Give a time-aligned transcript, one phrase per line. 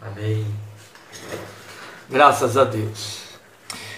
[0.00, 0.46] Amém.
[2.08, 3.24] Graças a Deus.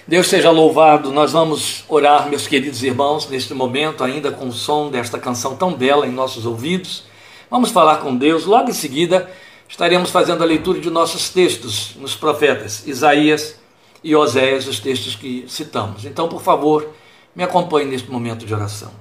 [0.07, 1.11] Deus seja louvado.
[1.11, 5.75] Nós vamos orar, meus queridos irmãos, neste momento, ainda com o som desta canção tão
[5.75, 7.05] bela em nossos ouvidos.
[7.51, 8.45] Vamos falar com Deus.
[8.45, 9.29] Logo em seguida,
[9.69, 13.57] estaremos fazendo a leitura de nossos textos nos profetas Isaías
[14.03, 16.05] e Oséias, os textos que citamos.
[16.05, 16.89] Então, por favor,
[17.35, 18.93] me acompanhe neste momento de oração.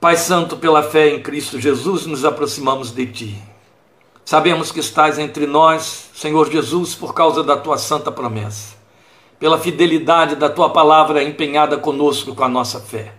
[0.00, 3.51] Pai Santo, pela fé em Cristo Jesus, nos aproximamos de Ti.
[4.24, 8.82] Sabemos que estás entre nós, Senhor Jesus, por causa da Tua santa promessa
[9.42, 13.12] pela fidelidade da tua palavra empenhada conosco com a nossa fé.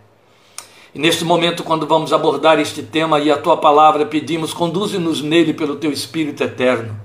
[0.95, 5.53] E neste momento, quando vamos abordar este tema e a tua palavra, pedimos, conduze-nos nele
[5.53, 6.97] pelo teu Espírito eterno.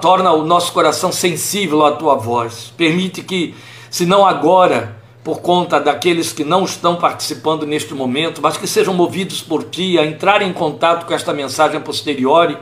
[0.00, 2.72] Torna o nosso coração sensível à tua voz.
[2.74, 3.54] Permite que,
[3.90, 8.94] se não agora, por conta daqueles que não estão participando neste momento, mas que sejam
[8.94, 12.56] movidos por ti a entrar em contato com esta mensagem posteriori,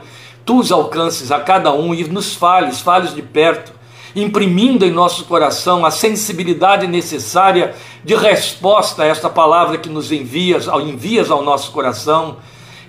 [0.45, 3.79] tu os alcances a cada um e nos fales, fales de perto
[4.15, 10.67] imprimindo em nosso coração a sensibilidade necessária de resposta a esta palavra que nos envias,
[10.67, 12.37] envias ao nosso coração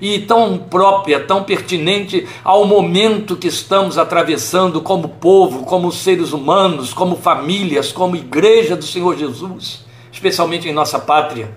[0.01, 6.95] e tão própria, tão pertinente ao momento que estamos atravessando como povo, como seres humanos,
[6.95, 11.55] como famílias, como igreja do Senhor Jesus, especialmente em nossa pátria.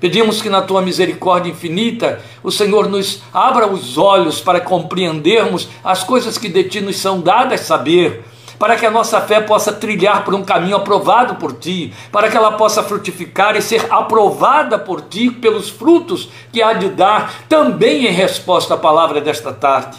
[0.00, 6.02] Pedimos que na tua misericórdia infinita o Senhor nos abra os olhos para compreendermos as
[6.02, 8.24] coisas que de ti nos são dadas saber
[8.62, 12.36] para que a nossa fé possa trilhar por um caminho aprovado por ti, para que
[12.36, 18.06] ela possa frutificar e ser aprovada por ti pelos frutos que há de dar, também
[18.06, 19.98] em resposta à palavra desta tarde.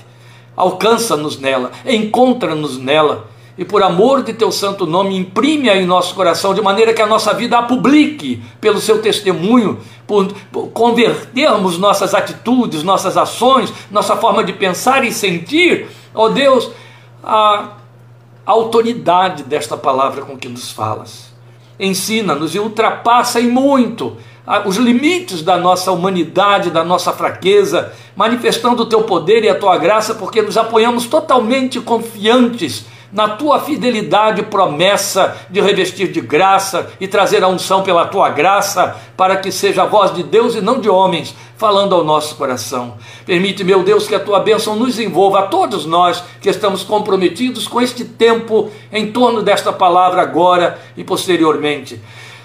[0.55, 3.27] Alcança-nos nela, encontra-nos nela.
[3.57, 7.05] E por amor de teu santo nome, imprime-a em nosso coração, de maneira que a
[7.05, 10.33] nossa vida a publique pelo seu testemunho, por,
[10.71, 16.71] convertermos nossas atitudes, nossas ações, nossa forma de pensar e sentir, ó oh Deus,
[17.21, 17.82] a
[18.45, 21.33] a autoridade desta palavra com que nos falas.
[21.79, 24.17] Ensina-nos e ultrapassa em muito
[24.65, 29.77] os limites da nossa humanidade, da nossa fraqueza, manifestando o teu poder e a tua
[29.77, 37.07] graça, porque nos apoiamos totalmente confiantes na tua fidelidade promessa de revestir de graça e
[37.07, 40.79] trazer a unção pela tua graça, para que seja a voz de Deus e não
[40.79, 42.95] de homens, falando ao nosso coração.
[43.23, 47.67] Permite, meu Deus, que a tua bênção nos envolva, a todos nós que estamos comprometidos
[47.67, 52.01] com este tempo em torno desta palavra agora e posteriormente.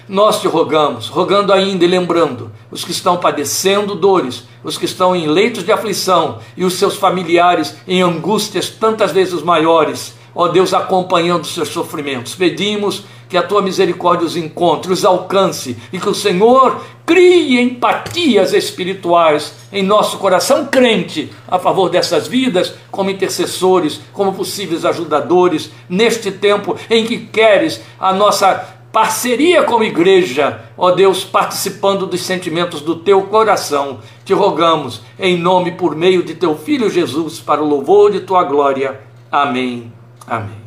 [0.07, 5.15] Nós te rogamos, rogando ainda e lembrando os que estão padecendo dores, os que estão
[5.15, 10.73] em leitos de aflição e os seus familiares em angústias tantas vezes maiores ó Deus,
[10.73, 12.35] acompanhando os seus sofrimentos.
[12.35, 18.53] Pedimos que a tua misericórdia os encontre, os alcance e que o Senhor crie empatias
[18.53, 26.31] espirituais em nosso coração crente a favor dessas vidas, como intercessores, como possíveis ajudadores, neste
[26.31, 32.95] tempo em que queres a nossa parceria como igreja, ó Deus, participando dos sentimentos do
[32.95, 33.99] teu coração.
[34.25, 38.43] Te rogamos, em nome por meio de teu Filho Jesus, para o louvor de tua
[38.43, 38.99] glória.
[39.31, 39.98] Amém
[40.29, 40.61] Amém.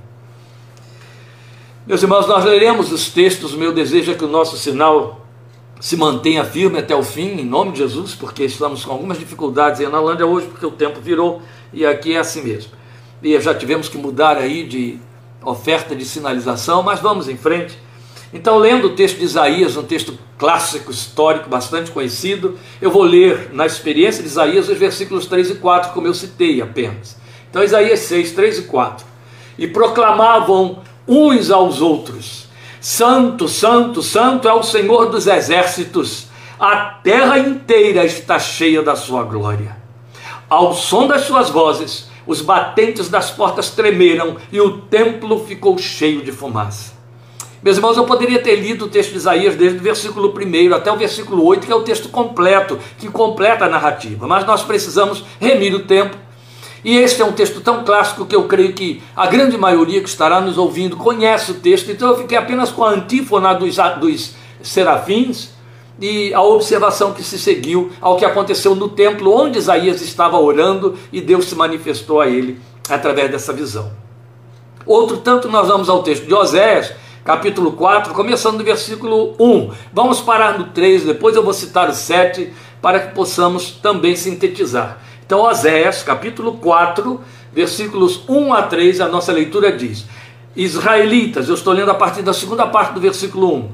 [1.86, 3.54] Meus irmãos, nós leremos os textos.
[3.54, 5.24] O meu desejo é que o nosso sinal
[5.80, 9.80] se mantenha firme até o fim, em nome de Jesus, porque estamos com algumas dificuldades
[9.80, 11.42] em Analândia hoje, porque o tempo virou
[11.72, 12.72] e aqui é assim mesmo.
[13.22, 14.98] E já tivemos que mudar aí de
[15.44, 17.78] oferta de sinalização, mas vamos em frente.
[18.32, 23.50] Então, lendo o texto de Isaías, um texto clássico, histórico, bastante conhecido, eu vou ler
[23.52, 27.16] na experiência de Isaías os versículos 3 e 4, como eu citei apenas.
[27.48, 29.11] Então, Isaías 6, 3 e 4
[29.58, 32.48] e proclamavam uns aos outros:
[32.80, 39.22] Santo, Santo, Santo é o Senhor dos exércitos, a terra inteira está cheia da sua
[39.24, 39.76] glória.
[40.48, 46.22] Ao som das suas vozes, os batentes das portas tremeram e o templo ficou cheio
[46.22, 46.92] de fumaça.
[47.62, 50.90] Meus irmãos, eu poderia ter lido o texto de Isaías desde o versículo 1 até
[50.90, 55.24] o versículo 8, que é o texto completo, que completa a narrativa, mas nós precisamos
[55.40, 56.16] remir o tempo
[56.84, 60.08] e este é um texto tão clássico que eu creio que a grande maioria que
[60.08, 64.34] estará nos ouvindo conhece o texto, então eu fiquei apenas com a antífona dos, dos
[64.62, 65.50] serafins
[66.00, 70.96] e a observação que se seguiu ao que aconteceu no templo onde Isaías estava orando
[71.12, 73.92] e Deus se manifestou a ele através dessa visão.
[74.84, 76.92] Outro tanto nós vamos ao texto de Oséias,
[77.24, 79.70] capítulo 4, começando do versículo 1.
[79.92, 84.98] Vamos parar no 3, depois eu vou citar o 7 para que possamos também sintetizar.
[85.24, 87.20] Então, Oséias, capítulo 4,
[87.52, 90.04] versículos 1 a 3, a nossa leitura diz:
[90.54, 93.68] Israelitas, eu estou lendo a partir da segunda parte do versículo 1.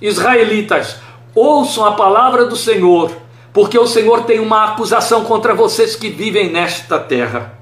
[0.00, 0.96] Israelitas,
[1.34, 3.12] ouçam a palavra do Senhor,
[3.52, 7.58] porque o Senhor tem uma acusação contra vocês que vivem nesta terra.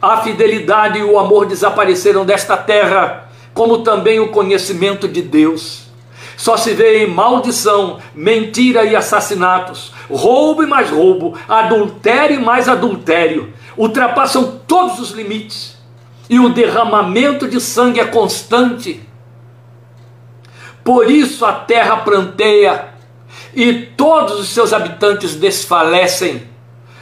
[0.00, 5.90] A fidelidade e o amor desapareceram desta terra, como também o conhecimento de Deus.
[6.36, 12.68] Só se vê em maldição, mentira e assassinatos, roubo e mais roubo, adultério e mais
[12.68, 13.52] adultério.
[13.76, 15.78] Ultrapassam todos os limites.
[16.28, 19.00] E o derramamento de sangue é constante.
[20.84, 22.90] Por isso a terra pranteia
[23.54, 26.48] e todos os seus habitantes desfalecem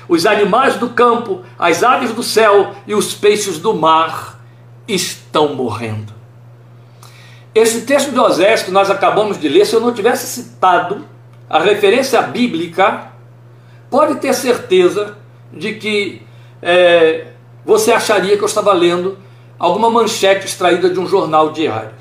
[0.08, 4.40] os animais do campo, as aves do céu e os peixes do mar
[4.86, 6.14] estão morrendo.
[7.54, 11.04] Esse texto de Osés que nós acabamos de ler, se eu não tivesse citado
[11.48, 13.12] a referência bíblica,
[13.90, 15.16] pode ter certeza
[15.52, 16.22] de que
[16.60, 17.28] é,
[17.64, 19.18] você acharia que eu estava lendo
[19.58, 21.92] alguma manchete extraída de um jornal diário.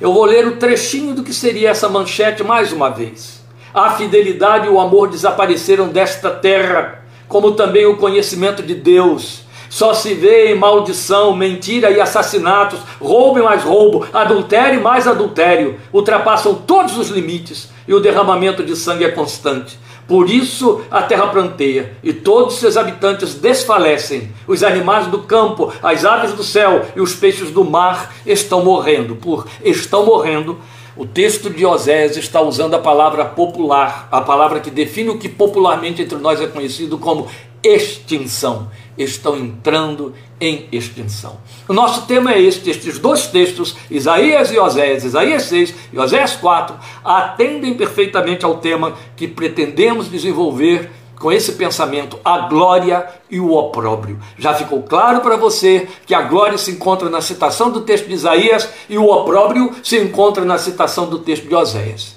[0.00, 3.42] Eu vou ler o trechinho do que seria essa manchete mais uma vez.
[3.72, 9.44] A fidelidade e o amor desapareceram desta terra como também o conhecimento de Deus.
[9.72, 15.08] Só se vê em maldição, mentira e assassinatos, roubo e mais roubo, adultério e mais
[15.08, 15.80] adultério.
[15.90, 19.78] Ultrapassam todos os limites e o derramamento de sangue é constante.
[20.06, 24.30] Por isso a terra planteia e todos seus habitantes desfalecem.
[24.46, 29.16] Os animais do campo, as aves do céu e os peixes do mar estão morrendo.
[29.16, 30.58] Por estão morrendo,
[30.94, 35.30] o texto de Osés está usando a palavra popular, a palavra que define o que
[35.30, 37.26] popularmente entre nós é conhecido como
[37.62, 38.68] extinção.
[38.96, 41.38] Estão entrando em extinção.
[41.68, 46.36] O nosso tema é este: estes dois textos, Isaías e Osés, Isaías 6 e Osés
[46.36, 50.90] 4, atendem perfeitamente ao tema que pretendemos desenvolver
[51.22, 54.18] com esse pensamento a glória e o opróbrio.
[54.36, 58.14] Já ficou claro para você que a glória se encontra na citação do texto de
[58.14, 62.16] Isaías e o opróbrio se encontra na citação do texto de Oséias.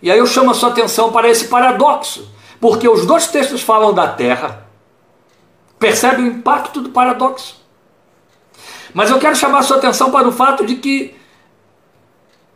[0.00, 2.26] E aí eu chamo a sua atenção para esse paradoxo,
[2.58, 4.66] porque os dois textos falam da terra.
[5.82, 7.60] Percebe o impacto do paradoxo?
[8.94, 11.12] Mas eu quero chamar sua atenção para o fato de que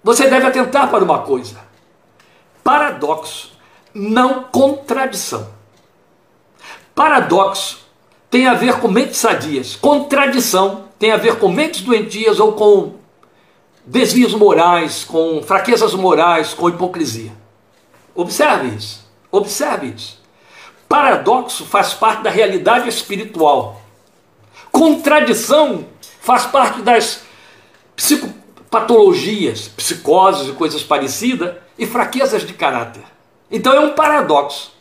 [0.00, 1.58] você deve atentar para uma coisa:
[2.62, 3.50] paradoxo,
[3.92, 5.50] não contradição.
[6.94, 7.80] Paradoxo
[8.30, 9.74] tem a ver com mentes sadias.
[9.74, 12.94] Contradição tem a ver com mentes doentias ou com
[13.84, 17.32] desvios morais, com fraquezas morais, com hipocrisia.
[18.14, 19.04] Observe isso.
[19.32, 20.25] Observe isso.
[20.88, 23.80] Paradoxo faz parte da realidade espiritual.
[24.70, 25.86] Contradição
[26.20, 27.22] faz parte das
[27.94, 33.02] psicopatologias, psicoses e coisas parecidas e fraquezas de caráter.
[33.50, 34.72] Então é um paradoxo,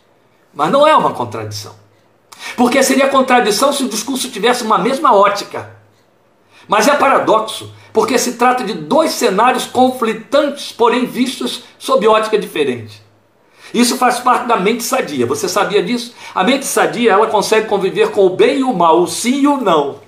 [0.53, 1.75] mas não é uma contradição.
[2.55, 5.75] Porque seria contradição se o discurso tivesse uma mesma ótica.
[6.67, 13.04] Mas é paradoxo, porque se trata de dois cenários conflitantes, porém vistos sob ótica diferente.
[13.75, 15.25] Isso faz parte da mente sadia.
[15.25, 16.13] Você sabia disso?
[16.33, 19.47] A mente sadia, ela consegue conviver com o bem e o mal, o sim e
[19.47, 20.03] o não.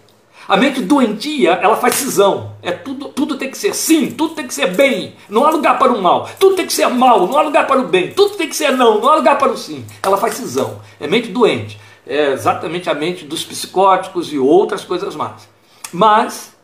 [0.48, 2.54] A mente doentia, ela faz cisão.
[2.64, 5.14] É tudo, tudo tem que ser sim, tudo tem que ser bem.
[5.30, 6.30] Não há lugar para o mal.
[6.40, 8.12] Tudo tem que ser mal, não há lugar para o bem.
[8.12, 9.86] Tudo tem que ser não, não há lugar para o sim.
[10.02, 10.80] Ela faz cisão.
[11.00, 11.78] É mente doente
[12.08, 15.48] é exatamente a mente dos psicóticos e outras coisas mais.
[15.92, 16.56] Mas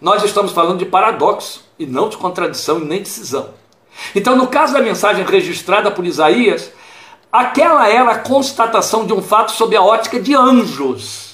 [0.00, 3.50] nós estamos falando de paradoxo e não de contradição e nem de cisão.
[4.14, 6.72] Então, no caso da mensagem registrada por Isaías,
[7.32, 11.28] aquela era a constatação de um fato sob a ótica de anjos.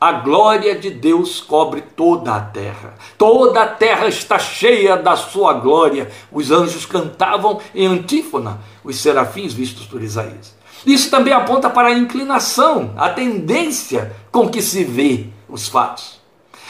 [0.00, 2.94] A glória de Deus cobre toda a terra.
[3.16, 6.10] Toda a terra está cheia da sua glória.
[6.30, 10.54] Os anjos cantavam em antífona, os serafins vistos por Isaías.
[10.84, 16.20] Isso também aponta para a inclinação, a tendência com que se vê os fatos.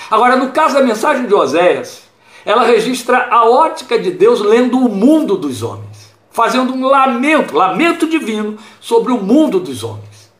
[0.09, 2.04] Agora, no caso da mensagem de Oséias,
[2.45, 8.07] ela registra a ótica de Deus lendo o mundo dos homens, fazendo um lamento, lamento
[8.07, 10.33] divino sobre o mundo dos homens.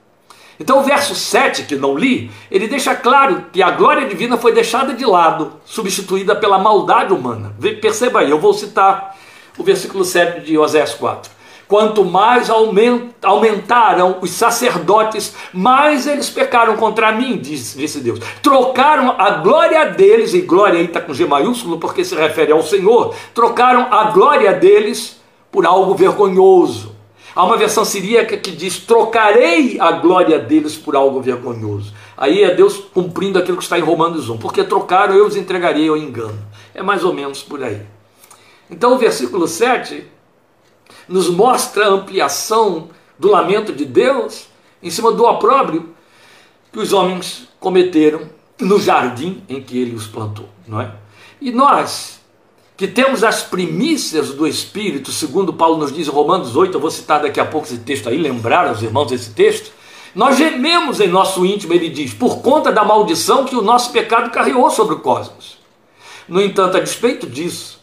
[0.59, 4.53] Então, o verso 7, que não li, ele deixa claro que a glória divina foi
[4.53, 7.55] deixada de lado, substituída pela maldade humana.
[7.81, 9.17] Perceba aí, eu vou citar
[9.59, 11.34] o versículo 7 de Oséias 4.
[11.75, 12.49] Quanto mais
[13.21, 18.21] aumentaram os sacerdotes, mais eles pecaram contra mim, disse, Deus.
[18.41, 22.63] Trocaram a glória deles, e glória aí está com G maiúsculo porque se refere ao
[22.63, 26.95] Senhor, trocaram a glória deles por algo vergonhoso.
[27.35, 31.93] Há uma versão siríaca que diz: trocarei a glória deles por algo vergonhoso.
[32.17, 35.89] Aí é Deus cumprindo aquilo que está em Romanos 1, porque trocaram, eu os entregarei
[35.89, 36.39] ao engano.
[36.73, 37.83] É mais ou menos por aí.
[38.71, 40.14] Então o versículo 7
[41.09, 42.89] nos mostra a ampliação
[43.19, 44.47] do lamento de Deus
[44.83, 45.95] em cima do opróbrio
[46.73, 48.23] que os homens cometeram
[48.61, 50.93] no jardim em que ele os plantou, não é?
[51.41, 52.21] E nós,
[52.77, 56.91] que temos as primícias do Espírito, segundo Paulo nos diz em Romanos 8, eu vou
[56.91, 59.73] citar daqui a pouco esse texto aí, lembrar aos irmãos esse texto,
[60.15, 64.31] Nós gememos em nosso íntimo, ele diz, por conta da maldição que o nosso pecado
[64.31, 65.59] carregou sobre o cosmos.
[66.29, 67.74] No entanto, a despeito disso,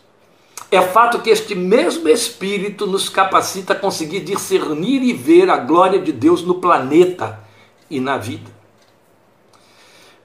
[0.71, 5.99] é fato que este mesmo Espírito nos capacita a conseguir discernir e ver a glória
[5.99, 7.39] de Deus no planeta
[7.89, 8.49] e na vida.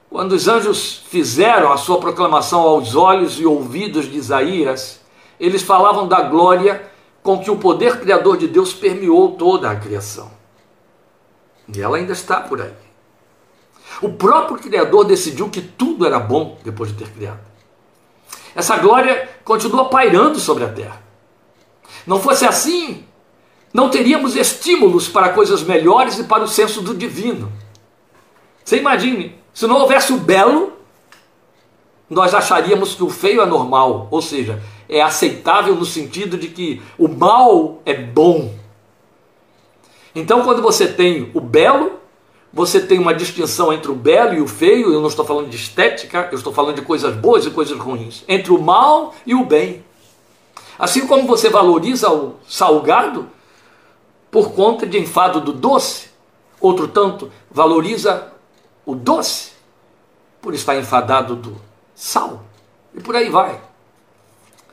[0.09, 5.01] Quando os anjos fizeram a sua proclamação aos olhos e ouvidos de Isaías,
[5.37, 6.89] eles falavam da glória
[7.21, 10.31] com que o poder criador de Deus permeou toda a criação.
[11.75, 12.71] E ela ainda está por aí.
[14.01, 17.41] O próprio Criador decidiu que tudo era bom depois de ter criado.
[18.57, 20.99] Essa glória continua pairando sobre a terra.
[22.07, 23.05] Não fosse assim,
[23.71, 27.51] não teríamos estímulos para coisas melhores e para o senso do divino.
[28.65, 30.73] Você imagine, se não houvesse o belo,
[32.09, 34.59] nós acharíamos que o feio é normal, ou seja,
[34.89, 38.55] é aceitável no sentido de que o mal é bom.
[40.15, 41.99] Então, quando você tem o belo,
[42.57, 45.55] você tem uma distinção entre o belo e o feio, eu não estou falando de
[45.55, 49.45] estética, eu estou falando de coisas boas e coisas ruins, entre o mal e o
[49.45, 49.85] bem.
[50.79, 53.29] Assim como você valoriza o salgado
[54.31, 56.09] por conta de enfado do doce,
[56.59, 58.33] outro tanto valoriza
[58.87, 59.51] o doce
[60.41, 61.61] por estar enfadado do
[61.93, 62.41] sal.
[62.95, 63.61] E por aí vai.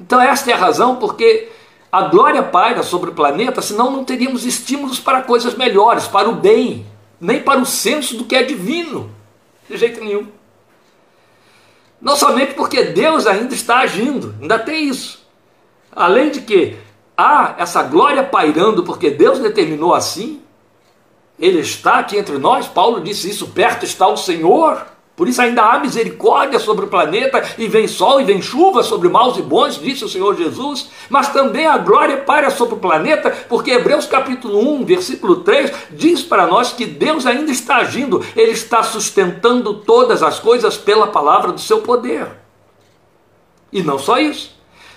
[0.01, 1.53] Então, esta é a razão porque
[1.93, 6.35] a glória paira sobre o planeta, senão não teríamos estímulos para coisas melhores, para o
[6.35, 6.87] bem,
[7.25, 9.11] nem para o senso do que é divino,
[9.69, 10.29] de jeito nenhum.
[11.99, 15.27] Não somente porque Deus ainda está agindo, ainda tem isso.
[15.91, 16.77] Além de que
[17.17, 20.43] há essa glória pairando porque Deus determinou assim,
[21.39, 24.87] Ele está aqui entre nós, Paulo disse isso, perto está o Senhor.
[25.17, 29.09] Por isso ainda há misericórdia sobre o planeta, e vem sol e vem chuva sobre
[29.09, 33.31] maus e bons, disse o Senhor Jesus, mas também a glória para sobre o planeta,
[33.49, 38.51] porque Hebreus capítulo 1, versículo 3, diz para nós que Deus ainda está agindo, Ele
[38.51, 42.27] está sustentando todas as coisas pela palavra do seu poder.
[43.73, 44.53] E não só isso,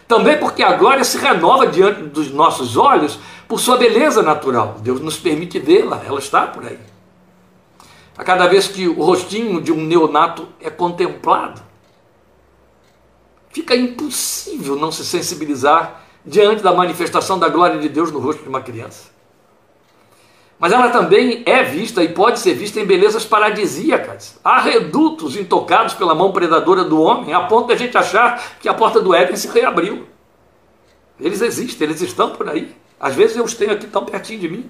[0.08, 4.78] também porque a glória se renova diante dos nossos olhos por sua beleza natural.
[4.80, 6.97] Deus nos permite vê-la, ela está por aí
[8.18, 11.62] a cada vez que o rostinho de um neonato é contemplado.
[13.50, 18.50] Fica impossível não se sensibilizar diante da manifestação da glória de Deus no rosto de
[18.50, 19.16] uma criança.
[20.60, 24.40] Mas ela também é vista e pode ser vista em belezas paradisíacas.
[24.44, 28.68] Há redutos intocados pela mão predadora do homem, a ponto de a gente achar que
[28.68, 30.08] a porta do Éden se reabriu.
[31.20, 32.76] Eles existem, eles estão por aí.
[33.00, 34.70] Às vezes eu os tenho aqui tão pertinho de mim.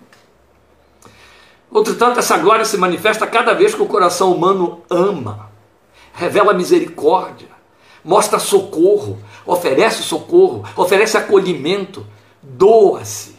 [1.69, 5.50] Outro tanto, essa glória se manifesta cada vez que o coração humano ama,
[6.13, 7.50] revela misericórdia,
[8.03, 12.05] mostra socorro, oferece socorro, oferece acolhimento,
[12.41, 13.36] doa-se.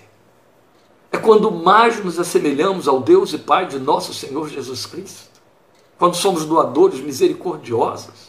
[1.10, 5.28] É quando mais nos assemelhamos ao Deus e Pai de nosso Senhor Jesus Cristo.
[5.98, 8.28] Quando somos doadores misericordiosos.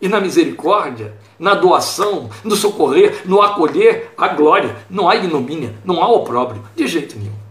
[0.00, 4.84] E na misericórdia, na doação, no socorrer, no acolher, a glória.
[4.90, 7.43] Não há ignomínia, não há opróbrio, de jeito nenhum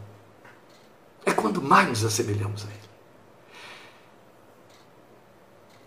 [1.26, 2.84] é quando mais nos assemelhamos a Ele.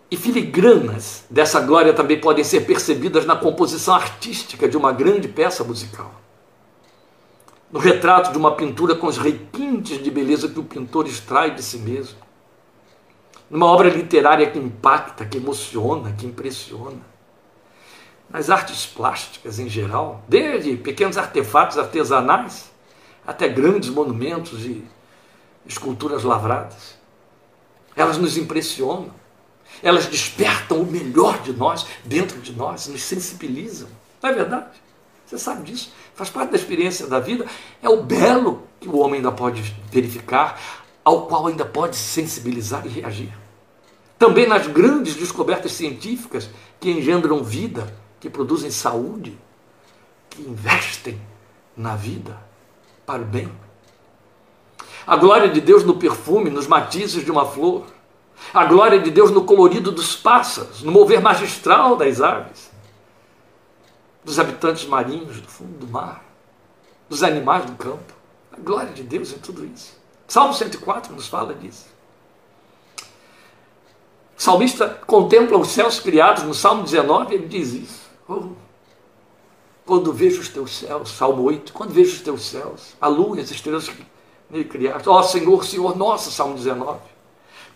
[0.09, 5.63] E filigranas dessa glória também podem ser percebidas na composição artística de uma grande peça
[5.63, 6.13] musical.
[7.69, 11.61] No retrato de uma pintura com os requintes de beleza que o pintor extrai de
[11.61, 12.17] si mesmo.
[13.49, 17.01] Numa obra literária que impacta, que emociona, que impressiona.
[18.29, 22.71] Nas artes plásticas em geral, desde pequenos artefatos artesanais
[23.25, 24.85] até grandes monumentos e
[25.67, 26.95] esculturas lavradas.
[27.95, 29.11] Elas nos impressionam.
[29.83, 33.89] Elas despertam o melhor de nós dentro de nós, nos sensibilizam.
[34.21, 34.81] Não é verdade?
[35.25, 35.91] Você sabe disso.
[36.15, 37.45] Faz parte da experiência da vida.
[37.81, 40.59] É o belo que o homem ainda pode verificar,
[41.03, 43.33] ao qual ainda pode se sensibilizar e reagir.
[44.17, 49.37] Também nas grandes descobertas científicas que engendram vida, que produzem saúde,
[50.29, 51.19] que investem
[51.75, 52.37] na vida
[53.05, 53.51] para o bem.
[55.07, 57.85] A glória de Deus no perfume, nos matizes de uma flor.
[58.53, 62.69] A glória de Deus no colorido dos pássaros, no mover magistral das aves.
[64.21, 66.25] Dos habitantes marinhos do fundo do mar.
[67.07, 68.13] Dos animais do campo.
[68.51, 69.97] A glória de Deus em tudo isso.
[70.27, 71.85] Salmo 104 nos fala disso.
[74.37, 78.01] O salmista contempla os céus criados no Salmo 19, ele diz isso.
[78.27, 78.49] Oh,
[79.85, 83.49] quando vejo os teus céus, Salmo 8, quando vejo os teus céus, a lua as
[83.49, 83.89] estrelas
[84.49, 85.07] me criaste.
[85.09, 86.99] Ó Senhor, Senhor nosso, Salmo 19.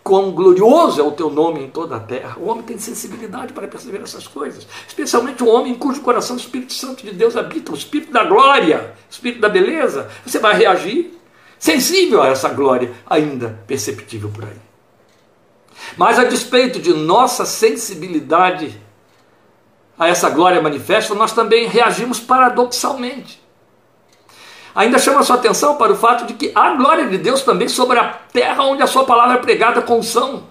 [0.02, 2.36] Quão glorioso é o teu nome em toda a terra.
[2.40, 4.66] O homem tem sensibilidade para perceber essas coisas.
[4.86, 8.24] Especialmente o homem em cujo coração o Espírito Santo de Deus habita, o Espírito da
[8.24, 10.10] glória, o Espírito da beleza.
[10.26, 11.18] Você vai reagir.
[11.58, 14.60] sensível a essa glória ainda perceptível por aí.
[15.96, 18.80] Mas a despeito de nossa sensibilidade
[19.98, 23.41] a essa glória manifesta, nós também reagimos paradoxalmente.
[24.74, 27.98] Ainda chama sua atenção para o fato de que há glória de Deus também sobre
[27.98, 30.44] a terra onde a sua palavra é pregada com são.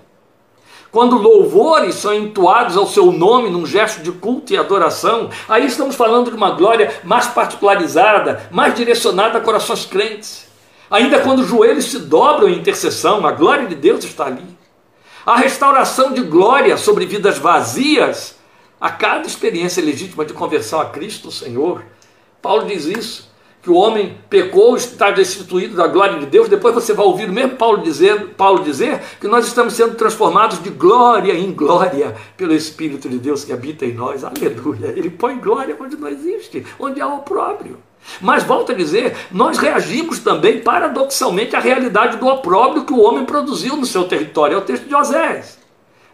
[0.91, 5.95] Quando louvores são entoados ao seu nome num gesto de culto e adoração, aí estamos
[5.95, 10.47] falando de uma glória mais particularizada, mais direcionada a corações crentes.
[10.89, 14.45] Ainda quando os joelhos se dobram em intercessão, a glória de Deus está ali.
[15.25, 18.35] A restauração de glória sobre vidas vazias
[18.79, 21.83] a cada experiência legítima de conversão a Cristo Senhor.
[22.41, 23.30] Paulo diz isso
[23.61, 26.49] que o homem pecou, está destituído da glória de Deus.
[26.49, 30.61] Depois você vai ouvir o mesmo Paulo dizer, Paulo dizer que nós estamos sendo transformados
[30.61, 34.23] de glória em glória pelo Espírito de Deus que habita em nós.
[34.23, 34.87] Aleluia.
[34.87, 37.77] Ele põe glória onde não existe, onde há o opróbrio.
[38.19, 43.25] Mas volto a dizer, nós reagimos também paradoxalmente à realidade do opróbrio que o homem
[43.25, 44.55] produziu no seu território.
[44.55, 45.59] É o texto de Osés.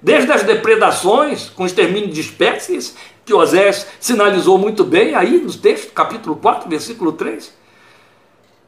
[0.02, 2.96] Desde as depredações, com extermínio de espécies,
[3.28, 7.54] que Osés sinalizou muito bem aí no texto, capítulo 4, versículo 3.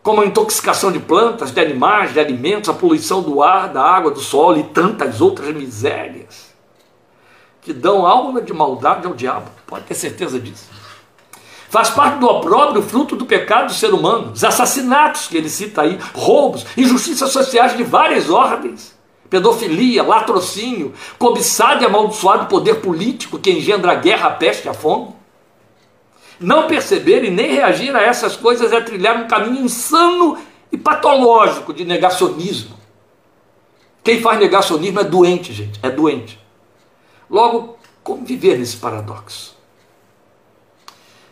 [0.03, 4.11] Como a intoxicação de plantas, de animais, de alimentos, a poluição do ar, da água,
[4.11, 6.49] do solo e tantas outras misérias
[7.61, 10.67] que dão aula de maldade ao diabo, pode ter certeza disso.
[11.69, 15.83] Faz parte do opróbrio, fruto do pecado do ser humano, os assassinatos que ele cita
[15.83, 18.98] aí, roubos, injustiças sociais de várias ordens
[19.29, 25.15] pedofilia, latrocínio, cobiçado e amaldiçoado poder político que engendra a guerra, a peste a fome.
[26.39, 30.37] Não perceber e nem reagir a essas coisas é trilhar um caminho insano
[30.71, 32.77] e patológico de negacionismo.
[34.03, 36.39] Quem faz negacionismo é doente, gente, é doente.
[37.29, 39.55] Logo, como viver nesse paradoxo?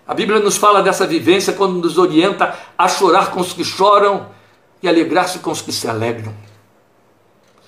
[0.07, 4.29] A Bíblia nos fala dessa vivência quando nos orienta a chorar com os que choram
[4.81, 6.33] e alegrar-se com os que se alegram.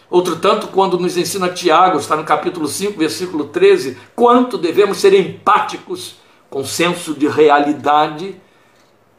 [0.10, 5.14] Outro tanto, quando nos ensina Tiago, está no capítulo 5, versículo 13, quanto devemos ser
[5.14, 6.16] empáticos
[6.50, 8.36] com senso de realidade,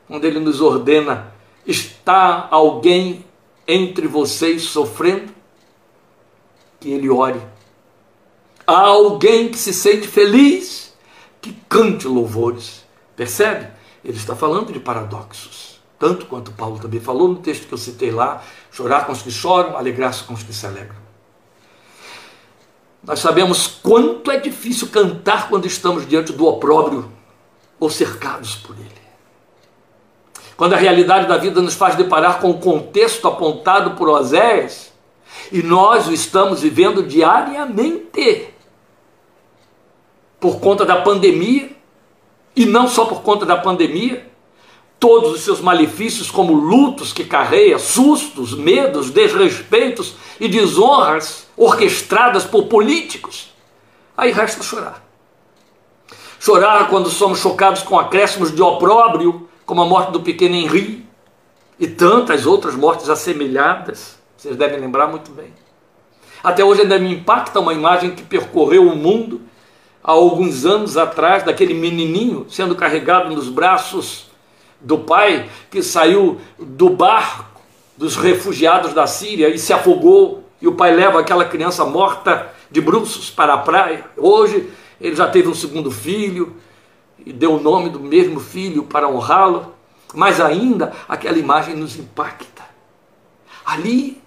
[0.09, 1.33] quando ele nos ordena:
[1.64, 3.24] está alguém
[3.68, 5.33] entre vocês sofrendo?
[6.81, 7.40] Que ele ore.
[8.66, 10.92] Há alguém que se sente feliz?
[11.40, 12.85] Que cante louvores.
[13.14, 13.68] Percebe?
[14.05, 15.60] Ele está falando de paradoxos
[16.00, 19.30] tanto quanto Paulo também falou no texto que eu citei lá: chorar com os que
[19.30, 20.96] choram, alegrar-se com os que se alegram.
[23.04, 27.12] Nós sabemos quanto é difícil cantar quando estamos diante do opróbrio
[27.78, 28.88] ou cercados por ele.
[30.56, 34.92] Quando a realidade da vida nos faz deparar com o contexto apontado por Oséias,
[35.52, 38.54] e nós o estamos vivendo diariamente,
[40.38, 41.70] por conta da pandemia,
[42.56, 44.29] e não só por conta da pandemia,
[45.00, 52.66] todos os seus malefícios, como lutos que carreia, sustos, medos, desrespeitos e desonras orquestradas por
[52.66, 53.50] políticos,
[54.14, 55.02] aí resta chorar.
[56.38, 61.06] Chorar quando somos chocados com acréscimos de opróbrio, como a morte do pequeno Henri
[61.78, 65.52] e tantas outras mortes assemelhadas, vocês devem lembrar muito bem.
[66.42, 69.42] Até hoje ainda me impacta uma imagem que percorreu o mundo
[70.02, 74.29] há alguns anos atrás, daquele menininho sendo carregado nos braços
[74.80, 77.60] do pai que saiu do barco
[77.96, 82.80] dos refugiados da Síria e se afogou, e o pai leva aquela criança morta de
[82.80, 84.06] bruços para a praia.
[84.16, 86.56] Hoje ele já teve um segundo filho
[87.24, 89.74] e deu o nome do mesmo filho para honrá-lo,
[90.14, 92.62] mas ainda aquela imagem nos impacta.
[93.66, 94.22] Ali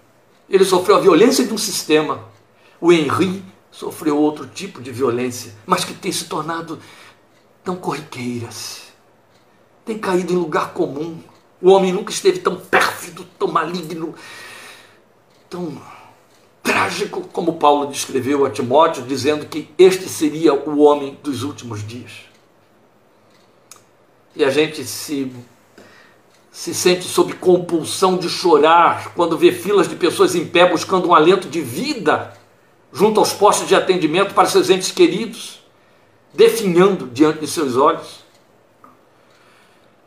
[0.48, 2.20] ele sofreu a violência de um sistema.
[2.80, 6.78] O Henri sofreu outro tipo de violência, mas que tem se tornado
[7.64, 8.83] tão corriqueiras
[9.84, 11.18] tem caído em lugar comum.
[11.60, 14.14] O homem nunca esteve tão pérfido, tão maligno,
[15.48, 15.80] tão
[16.62, 22.12] trágico como Paulo descreveu a Timóteo, dizendo que este seria o homem dos últimos dias.
[24.34, 25.30] E a gente se,
[26.50, 31.14] se sente sob compulsão de chorar quando vê filas de pessoas em pé buscando um
[31.14, 32.32] alento de vida
[32.92, 35.60] junto aos postos de atendimento para seus entes queridos,
[36.32, 38.23] definhando diante de seus olhos.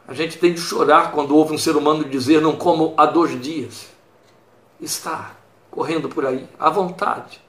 [0.07, 3.39] A gente tem de chorar quando ouve um ser humano dizer não como há dois
[3.41, 3.87] dias.
[4.79, 5.35] Está
[5.69, 7.41] correndo por aí, à vontade,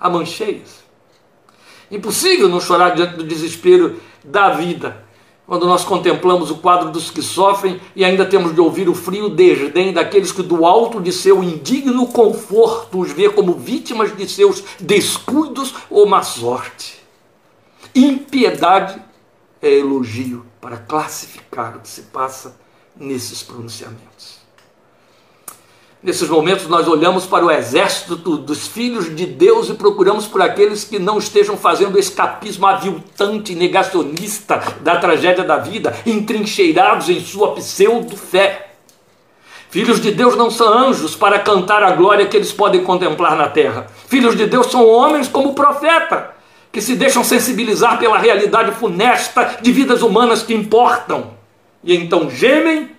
[0.00, 0.82] a mancheias.
[1.90, 5.04] Impossível não chorar diante do desespero da vida,
[5.46, 9.28] quando nós contemplamos o quadro dos que sofrem e ainda temos de ouvir o frio
[9.28, 14.64] desdém daqueles que, do alto de seu indigno conforto, os vê como vítimas de seus
[14.80, 17.02] descuidos ou má sorte.
[17.94, 19.02] Impiedade
[19.60, 22.54] é elogio para classificar o que se passa
[22.96, 24.40] nesses pronunciamentos.
[26.00, 30.84] Nesses momentos, nós olhamos para o exército dos filhos de Deus e procuramos por aqueles
[30.84, 38.74] que não estejam fazendo escapismo aviltante, negacionista da tragédia da vida, entrincheirados em sua pseudo-fé.
[39.68, 43.48] Filhos de Deus não são anjos para cantar a glória que eles podem contemplar na
[43.48, 43.88] terra.
[44.06, 46.34] Filhos de Deus são homens como o profeta,
[46.72, 51.34] que se deixam sensibilizar pela realidade funesta de vidas humanas que importam.
[51.84, 52.90] E então gemem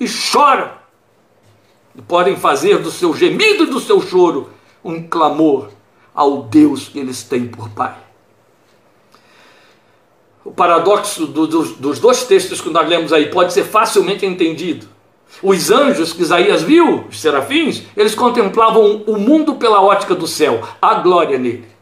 [0.00, 0.70] e choram
[1.94, 4.50] e podem fazer do seu gemido e do seu choro
[4.82, 5.68] um clamor
[6.14, 7.96] ao Deus que eles têm por Pai.
[10.44, 14.86] O paradoxo do, do, dos dois textos que nós lemos aí pode ser facilmente entendido.
[15.42, 20.66] Os anjos que Isaías viu, os serafins, eles contemplavam o mundo pela ótica do céu,
[20.80, 21.77] a glória nele.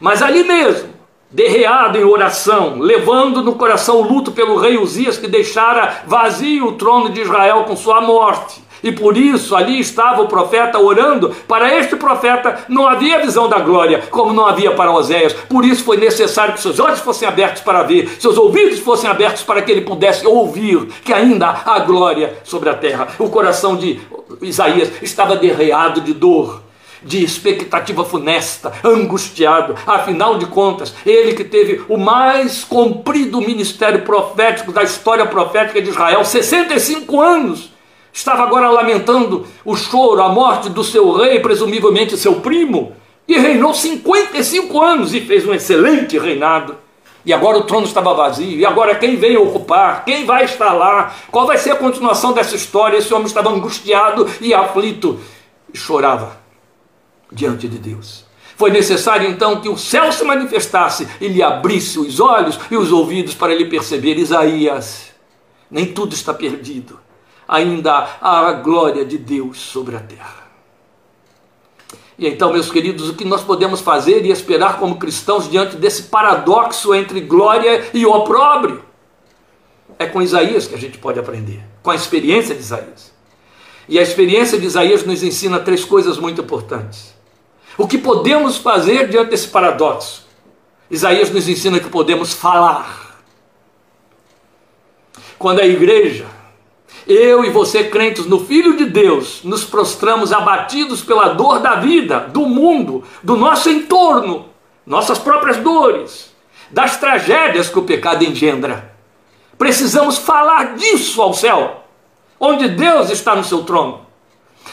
[0.00, 0.88] Mas ali mesmo,
[1.30, 6.72] derreado em oração, levando no coração o luto pelo rei Uzias que deixara vazio o
[6.72, 11.30] trono de Israel com sua morte, e por isso ali estava o profeta orando.
[11.46, 15.34] Para este profeta não havia visão da glória, como não havia para Oséias.
[15.34, 19.42] Por isso foi necessário que seus olhos fossem abertos para ver, seus ouvidos fossem abertos
[19.42, 23.08] para que ele pudesse ouvir que ainda há glória sobre a terra.
[23.18, 24.00] O coração de
[24.40, 26.62] Isaías estava derreado de dor
[27.02, 29.74] de expectativa funesta, angustiado.
[29.86, 35.90] Afinal de contas, ele que teve o mais comprido ministério profético da história profética de
[35.90, 37.70] Israel, 65 anos,
[38.12, 42.92] Estava agora lamentando o choro, a morte do seu rei, presumivelmente seu primo,
[43.26, 46.76] e reinou 55 anos e fez um excelente reinado.
[47.24, 48.58] E agora o trono estava vazio.
[48.58, 50.04] E agora quem vem ocupar?
[50.04, 51.14] Quem vai estar lá?
[51.30, 52.96] Qual vai ser a continuação dessa história?
[52.96, 55.20] Esse homem estava angustiado e aflito
[55.72, 56.39] e chorava
[57.32, 58.24] diante de Deus.
[58.56, 62.92] Foi necessário então que o céu se manifestasse e lhe abrisse os olhos e os
[62.92, 65.10] ouvidos para ele perceber: Isaías,
[65.70, 66.98] nem tudo está perdido
[67.50, 70.48] ainda há a glória de Deus sobre a terra.
[72.16, 76.04] E então, meus queridos, o que nós podemos fazer e esperar como cristãos diante desse
[76.04, 78.84] paradoxo entre glória e opróbrio?
[79.98, 83.12] É com Isaías que a gente pode aprender, com a experiência de Isaías.
[83.88, 87.12] E a experiência de Isaías nos ensina três coisas muito importantes.
[87.76, 90.26] O que podemos fazer diante desse paradoxo?
[90.90, 93.20] Isaías nos ensina que podemos falar.
[95.38, 96.26] Quando a igreja
[97.06, 102.20] eu e você, crentes no Filho de Deus, nos prostramos abatidos pela dor da vida,
[102.20, 104.48] do mundo, do nosso entorno,
[104.86, 106.32] nossas próprias dores,
[106.70, 108.94] das tragédias que o pecado engendra.
[109.58, 111.84] Precisamos falar disso ao céu,
[112.38, 114.06] onde Deus está no seu trono.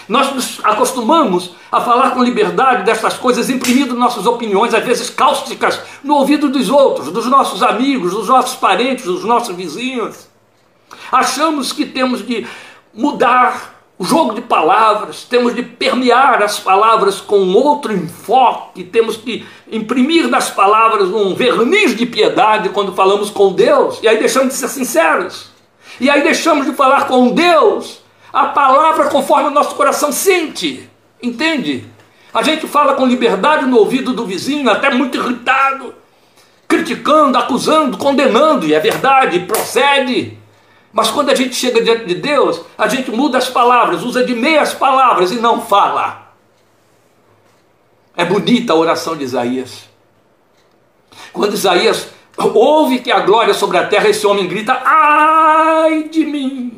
[0.08, 5.82] Nós nos acostumamos a falar com liberdade dessas coisas, imprimindo nossas opiniões, às vezes cáusticas,
[6.04, 10.28] no ouvido dos outros, dos nossos amigos, dos nossos parentes, dos nossos vizinhos.
[11.12, 12.48] Achamos que temos de
[12.93, 19.46] mudar o jogo de palavras, temos de permear as palavras com outro enfoque, temos que
[19.72, 24.54] imprimir nas palavras um verniz de piedade quando falamos com Deus, e aí deixamos de
[24.54, 25.50] ser sinceros,
[26.00, 28.00] e aí deixamos de falar com Deus
[28.31, 30.89] a palavra conforme o nosso coração sente,
[31.21, 31.85] entende?
[32.33, 35.95] A gente fala com liberdade no ouvido do vizinho, até muito irritado,
[36.67, 40.37] criticando, acusando, condenando, e é verdade, procede.
[40.91, 44.35] Mas quando a gente chega diante de Deus, a gente muda as palavras, usa de
[44.35, 46.33] meias palavras e não fala.
[48.15, 49.87] É bonita a oração de Isaías.
[51.31, 56.76] Quando Isaías ouve que a glória sobre a terra, esse homem grita: Ai de mim!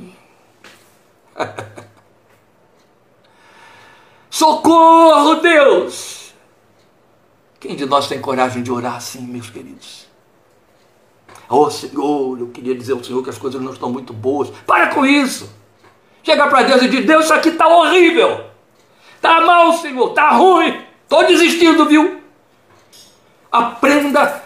[4.39, 6.34] Socorro, Deus!
[7.60, 10.08] Quem de nós tem coragem de orar assim, meus queridos?
[11.49, 14.49] Oh Senhor, eu queria dizer ao Senhor que as coisas não estão muito boas.
[14.65, 15.52] Para com isso.
[16.23, 18.45] Chega para Deus e diz: Deus, isso aqui está horrível.
[19.17, 20.86] Está mal, Senhor, está ruim.
[21.04, 22.21] Estou desistindo, viu?
[23.52, 24.41] Aprenda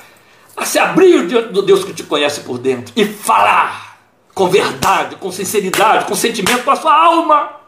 [0.58, 4.00] a se abrir diante do Deus que te conhece por dentro e falar
[4.34, 7.63] com verdade, com sinceridade, com sentimento para a sua alma,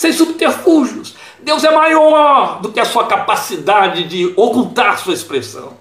[0.00, 1.14] sem subterfúgios.
[1.40, 5.74] Deus é maior do que a sua capacidade de ocultar sua expressão.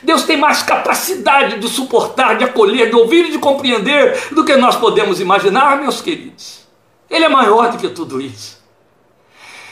[0.00, 4.54] Deus tem mais capacidade de suportar, de acolher, de ouvir e de compreender do que
[4.54, 6.60] nós podemos imaginar, meus queridos.
[7.10, 8.62] Ele é maior do que tudo isso.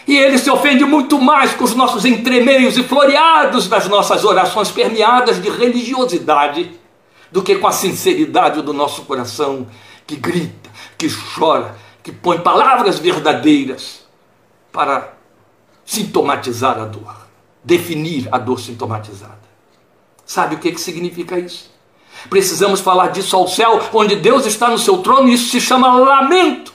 [0.09, 4.69] E ele se ofende muito mais com os nossos entremeios e floreados das nossas orações
[4.69, 6.73] permeadas de religiosidade
[7.31, 9.65] do que com a sinceridade do nosso coração
[10.05, 14.05] que grita, que chora, que põe palavras verdadeiras
[14.73, 15.15] para
[15.85, 17.17] sintomatizar a dor,
[17.62, 19.43] definir a dor sintomatizada.
[20.25, 21.71] Sabe o que, que significa isso?
[22.29, 25.93] Precisamos falar disso ao céu, onde Deus está no seu trono, e isso se chama
[25.93, 26.73] lamento.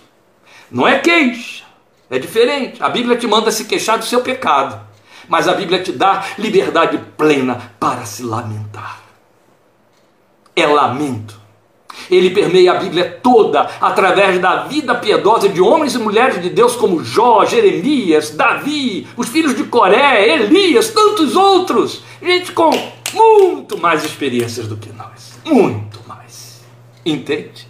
[0.70, 1.66] Não é queixa,
[2.10, 2.82] É diferente.
[2.82, 4.80] A Bíblia te manda se queixar do seu pecado,
[5.28, 9.02] mas a Bíblia te dá liberdade plena para se lamentar.
[10.56, 11.40] É lamento.
[12.10, 16.76] Ele permeia a Bíblia toda através da vida piedosa de homens e mulheres de Deus
[16.76, 22.04] como Jó, Jeremias, Davi, os filhos de Coré, Elias, tantos outros.
[22.22, 22.72] Gente com
[23.13, 25.39] muito mais experiências do que nós.
[25.46, 26.62] Muito mais.
[27.06, 27.67] Entende?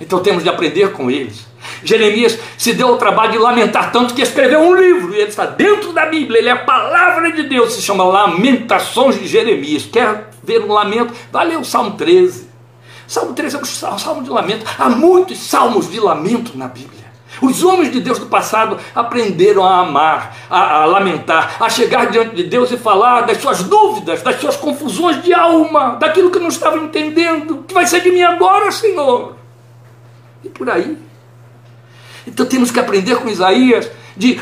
[0.00, 1.46] Então temos de aprender com eles.
[1.82, 5.46] Jeremias se deu ao trabalho de lamentar tanto que escreveu um livro, e ele está
[5.46, 9.86] dentro da Bíblia, ele é a palavra de Deus, se chama Lamentações de Jeremias.
[9.86, 11.12] Quer ver um lamento?
[11.32, 12.53] Vai ler o Salmo 13.
[13.06, 14.64] Salmo 13 é um salmo de lamento.
[14.78, 17.04] Há muitos salmos de lamento na Bíblia.
[17.42, 22.34] Os homens de Deus do passado aprenderam a amar, a, a, lamentar, a chegar diante
[22.34, 26.48] de Deus e falar das suas dúvidas, das suas confusões de alma, daquilo que não
[26.48, 27.56] estavam entendendo.
[27.56, 29.36] O que vai ser de mim agora, Senhor?
[30.42, 30.96] E por aí.
[32.26, 34.40] Então temos que aprender com Isaías, de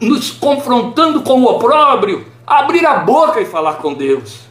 [0.00, 4.49] nos confrontando com o opróbrio, abrir a boca e falar com Deus.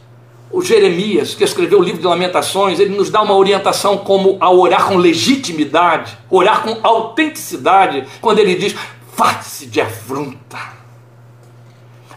[0.50, 4.50] O Jeremias, que escreveu o livro de Lamentações, ele nos dá uma orientação como a
[4.50, 8.74] orar com legitimidade, orar com autenticidade, quando ele diz:
[9.14, 10.58] face de afronta.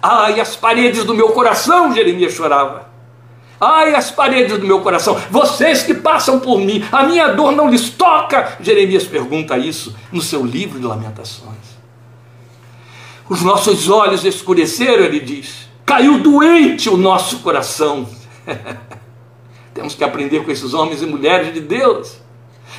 [0.02, 2.92] Ai, as paredes do meu coração, Jeremias chorava.
[3.62, 7.70] Ai, as paredes do meu coração, vocês que passam por mim, a minha dor não
[7.70, 8.58] lhes toca.
[8.60, 11.74] Jeremias pergunta isso no seu livro de Lamentações.
[13.30, 15.70] Os nossos olhos escureceram, ele diz.
[15.86, 18.06] Caiu doente o nosso coração.
[19.74, 22.18] Temos que aprender com esses homens e mulheres de Deus.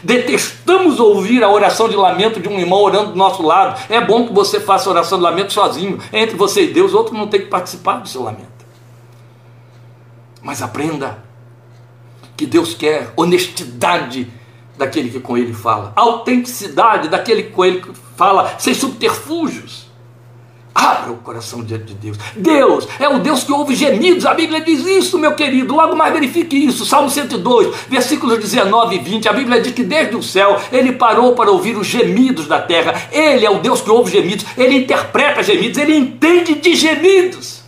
[0.02, 3.80] Detestamos ouvir a oração de lamento de um irmão orando do nosso lado.
[3.88, 5.98] É bom que você faça oração de lamento sozinho.
[6.12, 8.48] Entre você e Deus, outro não tem que participar do seu lamento.
[10.42, 11.24] Mas aprenda
[12.36, 14.30] que Deus quer honestidade
[14.76, 17.82] daquele que com ele fala, autenticidade daquele que com ele
[18.16, 19.83] fala, sem subterfúgios.
[20.74, 22.18] Abra o coração diante de Deus.
[22.34, 24.26] Deus é o Deus que ouve gemidos.
[24.26, 25.74] A Bíblia diz isso, meu querido.
[25.74, 26.84] Logo mais verifique isso.
[26.84, 29.28] Salmo 102, versículos 19 e 20.
[29.28, 33.08] A Bíblia diz que desde o céu ele parou para ouvir os gemidos da terra.
[33.12, 34.44] Ele é o Deus que ouve gemidos.
[34.56, 35.78] Ele interpreta gemidos.
[35.78, 37.63] Ele entende de gemidos.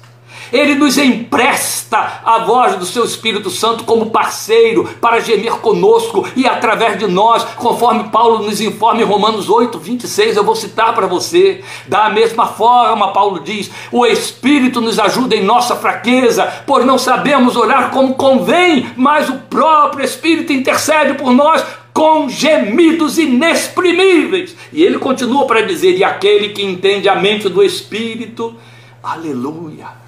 [0.53, 6.47] Ele nos empresta a voz do seu Espírito Santo como parceiro para gemer conosco e
[6.47, 11.07] através de nós, conforme Paulo nos informa em Romanos 8, 26, eu vou citar para
[11.07, 11.63] você.
[11.87, 17.57] Da mesma forma, Paulo diz: o Espírito nos ajuda em nossa fraqueza, pois não sabemos
[17.57, 24.55] orar como convém, mas o próprio Espírito intercede por nós com gemidos inexprimíveis.
[24.73, 28.55] E ele continua para dizer: e aquele que entende a mente do Espírito,
[29.03, 30.06] aleluia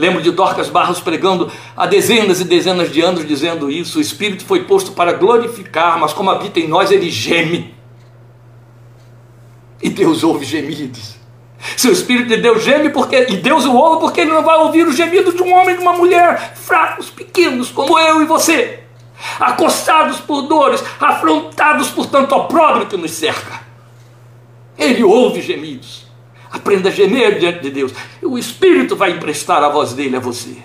[0.00, 3.98] Lembro de Dorcas Barros pregando há dezenas e dezenas de anos dizendo isso.
[3.98, 7.74] O Espírito foi posto para glorificar, mas como habita em nós, ele geme.
[9.82, 11.16] E Deus ouve gemidos.
[11.76, 14.56] Se o Espírito de Deus geme, porque, e Deus o ouve, porque ele não vai
[14.56, 18.24] ouvir os gemidos de um homem e de uma mulher, fracos, pequenos, como eu e
[18.24, 18.82] você,
[19.38, 23.60] acostados por dores, afrontados por tanto opróbrio que nos cerca.
[24.78, 26.09] Ele ouve gemidos.
[26.50, 27.92] Aprenda a gemer diante de Deus.
[28.22, 30.56] O Espírito vai emprestar a voz dele a você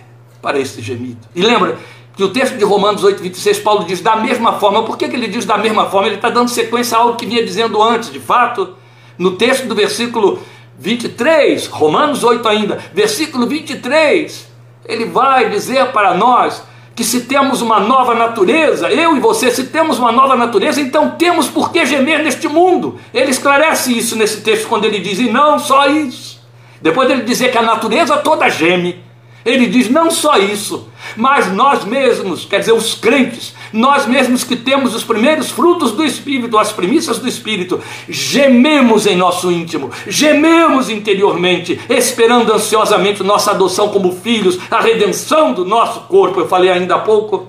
[0.42, 1.28] para esse gemido.
[1.36, 1.78] E lembra
[2.16, 4.84] que o texto de Romanos 8, 26, Paulo diz da mesma forma.
[4.84, 6.08] Por que, que ele diz da mesma forma?
[6.08, 8.12] Ele está dando sequência a algo que vinha dizendo antes.
[8.12, 8.76] De fato,
[9.18, 10.40] no texto do versículo
[10.80, 14.48] 23, Romanos 8 ainda, versículo 23,
[14.86, 16.64] ele vai dizer para nós
[16.96, 21.12] que se temos uma nova natureza, eu e você, se temos uma nova natureza, então
[21.12, 22.98] temos por que gemer neste mundo.
[23.14, 26.42] Ele esclarece isso nesse texto quando ele diz, e não só isso.
[26.82, 29.04] Depois dele dizer que a natureza toda geme,
[29.46, 34.56] ele diz não só isso, mas nós mesmos, quer dizer, os crentes, nós mesmos que
[34.56, 37.80] temos os primeiros frutos do Espírito, as primícias do Espírito,
[38.10, 45.64] gememos em nosso íntimo, gememos interiormente, esperando ansiosamente nossa adoção como filhos, a redenção do
[45.64, 46.40] nosso corpo.
[46.40, 47.48] Eu falei ainda há pouco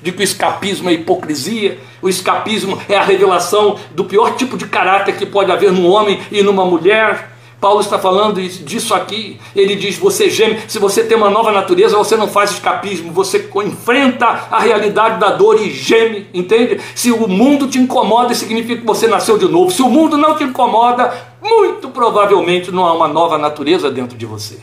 [0.00, 4.66] de que o escapismo é hipocrisia, o escapismo é a revelação do pior tipo de
[4.66, 7.33] caráter que pode haver num homem e numa mulher.
[7.64, 9.40] Paulo está falando disso aqui.
[9.56, 10.58] Ele diz: você geme.
[10.68, 13.10] Se você tem uma nova natureza, você não faz escapismo.
[13.14, 16.26] Você enfrenta a realidade da dor e geme.
[16.34, 16.78] Entende?
[16.94, 19.70] Se o mundo te incomoda, significa que você nasceu de novo.
[19.70, 21.10] Se o mundo não te incomoda,
[21.42, 24.58] muito provavelmente não há uma nova natureza dentro de você.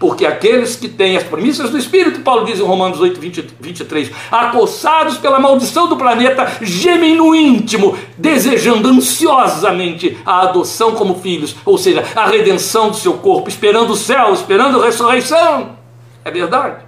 [0.00, 4.10] Porque aqueles que têm as promessas do Espírito, Paulo diz em Romanos 8, 20, 23,
[4.30, 11.76] acossados pela maldição do planeta, gemem no íntimo, desejando ansiosamente a adoção como filhos, ou
[11.76, 15.76] seja, a redenção do seu corpo, esperando o céu, esperando a ressurreição.
[16.24, 16.82] É verdade.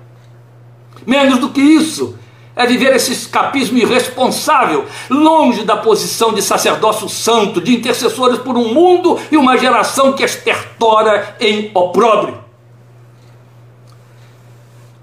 [1.06, 2.16] Menos do que isso,
[2.56, 8.72] é viver esse escapismo irresponsável, longe da posição de sacerdócio santo, de intercessores por um
[8.72, 12.41] mundo e uma geração que estertora em opróbrio.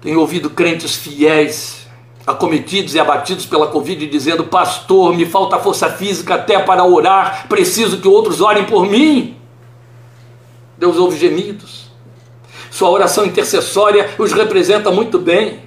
[0.00, 1.86] Tenho ouvido crentes fiéis,
[2.26, 7.98] acometidos e abatidos pela Covid, dizendo: Pastor, me falta força física até para orar, preciso
[7.98, 9.36] que outros orem por mim.
[10.78, 11.90] Deus ouve gemidos.
[12.70, 15.60] Sua oração intercessória os representa muito bem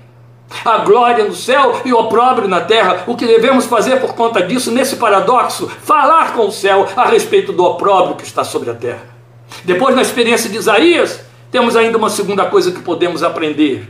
[0.65, 3.03] a glória no céu e o opróbrio na terra.
[3.05, 5.67] O que devemos fazer por conta disso, nesse paradoxo?
[5.67, 9.03] Falar com o céu a respeito do opróbrio que está sobre a terra.
[9.63, 13.87] Depois, na experiência de Isaías, temos ainda uma segunda coisa que podemos aprender.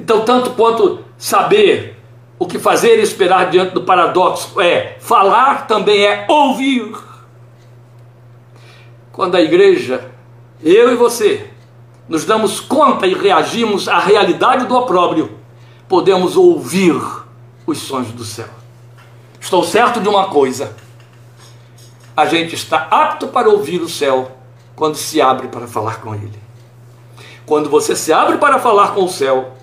[0.00, 1.94] Então, tanto quanto saber
[2.38, 6.96] o que fazer e esperar diante do paradoxo é falar, também é ouvir.
[9.12, 10.10] Quando a igreja,
[10.62, 11.50] eu e você,
[12.08, 15.38] nos damos conta e reagimos à realidade do opróbrio,
[15.86, 16.98] podemos ouvir
[17.66, 18.48] os sons do céu.
[19.38, 20.74] Estou certo de uma coisa:
[22.16, 24.32] a gente está apto para ouvir o céu
[24.74, 26.40] quando se abre para falar com ele.
[27.44, 29.59] Quando você se abre para falar com o céu,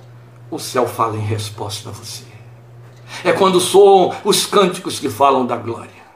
[0.50, 2.24] o céu fala em resposta a você.
[3.24, 6.08] É quando soam os cânticos que falam da glória.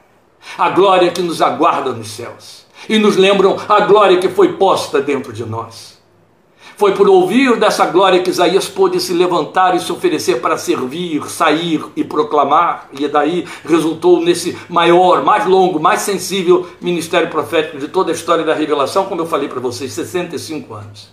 [0.58, 2.66] A glória que nos aguarda nos céus.
[2.88, 5.92] E nos lembram a glória que foi posta dentro de nós.
[6.76, 11.22] Foi por ouvir dessa glória que Isaías pôde se levantar e se oferecer para servir,
[11.28, 17.88] sair e proclamar, e daí resultou nesse maior, mais longo, mais sensível ministério profético de
[17.88, 21.08] toda a história da revelação, como eu falei para vocês, 65 anos.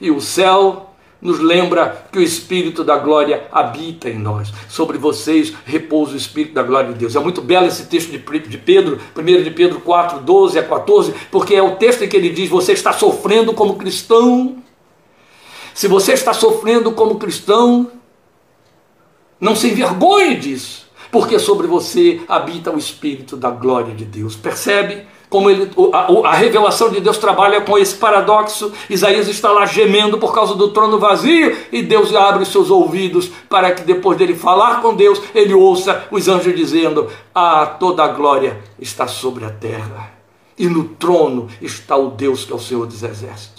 [0.00, 0.85] E o céu
[1.20, 4.52] nos lembra que o Espírito da glória habita em nós.
[4.68, 7.16] Sobre vocês repousa o Espírito da glória de Deus.
[7.16, 11.54] É muito belo esse texto de Pedro, 1 de Pedro 4, 12 a 14, porque
[11.54, 14.56] é o texto em que ele diz: Você está sofrendo como cristão.
[15.74, 17.90] Se você está sofrendo como cristão,
[19.38, 24.34] não se envergonhe disso, porque sobre você habita o Espírito da glória de Deus.
[24.34, 25.06] Percebe?
[25.28, 28.72] Como ele, a, a, revelação de Deus trabalha com esse paradoxo.
[28.88, 33.30] Isaías está lá gemendo por causa do trono vazio e Deus abre os seus ouvidos
[33.48, 38.08] para que depois dele falar com Deus, ele ouça os anjos dizendo: Ah, toda a
[38.08, 40.16] glória está sobre a terra
[40.58, 43.55] e no trono está o Deus que é o Senhor dos exércitos.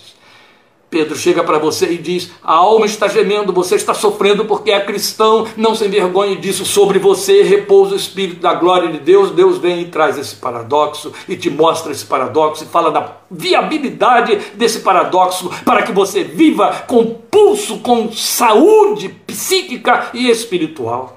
[0.89, 4.79] Pedro chega para você e diz: a alma está gemendo, você está sofrendo porque é
[4.79, 9.31] cristão, não se envergonhe disso, sobre você repousa o Espírito da glória de Deus.
[9.31, 14.39] Deus vem e traz esse paradoxo e te mostra esse paradoxo e fala da viabilidade
[14.55, 21.16] desse paradoxo para que você viva com pulso, com saúde psíquica e espiritual.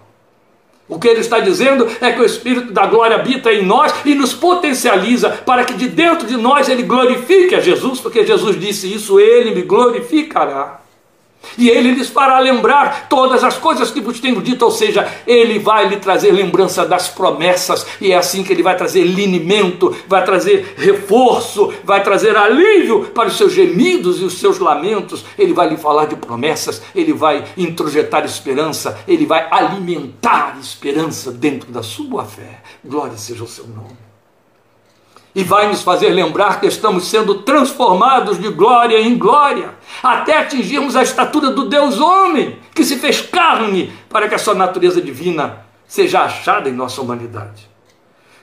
[0.90, 4.12] O que ele está dizendo é que o Espírito da glória habita em nós e
[4.12, 8.92] nos potencializa para que de dentro de nós ele glorifique a Jesus, porque Jesus disse
[8.92, 10.80] isso, ele me glorificará.
[11.58, 15.58] E ele lhes fará lembrar todas as coisas que vos tenho dito, ou seja, ele
[15.58, 20.24] vai lhe trazer lembrança das promessas, e é assim que ele vai trazer linimento, vai
[20.24, 25.24] trazer reforço, vai trazer alívio para os seus gemidos e os seus lamentos.
[25.38, 31.70] Ele vai lhe falar de promessas, ele vai introjetar esperança, ele vai alimentar esperança dentro
[31.70, 32.62] da sua fé.
[32.84, 34.09] Glória seja o seu nome
[35.34, 40.96] e vai nos fazer lembrar que estamos sendo transformados de glória em glória, até atingirmos
[40.96, 45.64] a estatura do Deus homem, que se fez carne para que a sua natureza divina
[45.86, 47.68] seja achada em nossa humanidade.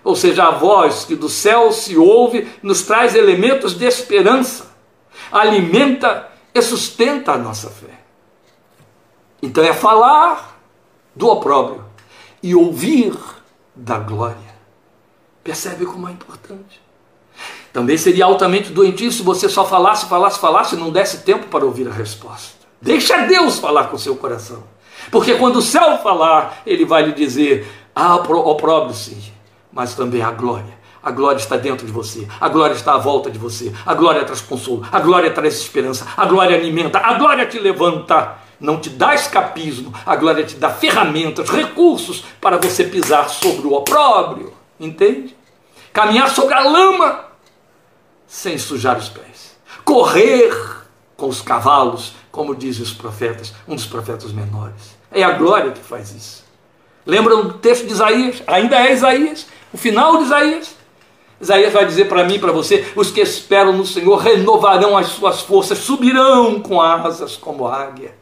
[0.04, 4.72] Ou seja, a voz que do céu se ouve nos traz elementos de esperança,
[5.30, 8.00] alimenta e sustenta a nossa fé.
[9.42, 10.58] Então é falar
[11.16, 11.84] do opróbrio
[12.42, 13.14] e ouvir
[13.76, 14.47] da glória.
[15.48, 16.82] Percebe como é importante?
[17.72, 21.64] Também seria altamente doentio se você só falasse, falasse, falasse e não desse tempo para
[21.64, 22.68] ouvir a resposta.
[22.82, 24.62] Deixa Deus falar com seu coração.
[25.10, 29.18] Porque quando o céu falar, ele vai lhe dizer: Ah, opróbrio sim,
[29.72, 30.78] mas também a glória.
[31.02, 34.26] A glória está dentro de você, a glória está à volta de você, a glória
[34.26, 38.40] traz consolo, a glória traz esperança, a glória alimenta, a glória te levanta.
[38.60, 43.72] Não te dá escapismo, a glória te dá ferramentas, recursos para você pisar sobre o
[43.72, 44.52] opróbrio.
[44.80, 45.37] Entende?
[45.94, 47.26] Caminhar sobre a lama
[48.28, 50.54] sem sujar os pés, correr
[51.16, 54.96] com os cavalos, como dizem os profetas, um dos profetas menores.
[55.12, 56.46] É a glória que faz isso.
[57.06, 58.44] Lembram do texto de Isaías?
[58.46, 60.76] Ainda é Isaías, o final de Isaías.
[61.40, 65.42] Isaías vai dizer para mim para você: os que esperam no Senhor renovarão as suas
[65.42, 68.14] forças, subirão com asas como águia.